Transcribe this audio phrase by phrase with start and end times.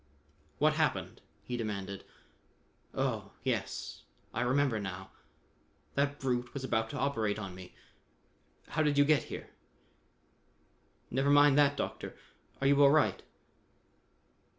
[0.57, 2.05] "What happened?" he demanded.
[2.95, 4.01] "Oh, yes,
[4.33, 5.11] I remember now.
[5.93, 7.75] That brute was about to operate on me.
[8.69, 9.51] How did you get here?"
[11.11, 12.15] "Never mind that, Doctor.
[12.59, 13.21] Are you all right?"